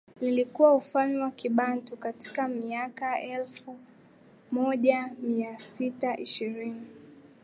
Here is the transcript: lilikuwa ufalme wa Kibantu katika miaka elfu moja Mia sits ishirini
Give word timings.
lilikuwa 0.21 0.75
ufalme 0.75 1.19
wa 1.23 1.31
Kibantu 1.31 1.97
katika 1.97 2.47
miaka 2.47 3.21
elfu 3.21 3.77
moja 4.51 5.07
Mia 5.21 5.59
sits 5.59 6.03
ishirini 6.17 6.87